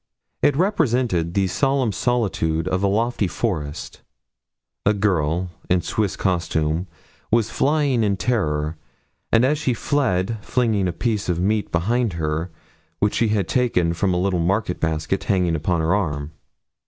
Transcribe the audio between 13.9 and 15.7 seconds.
from a little market basket hanging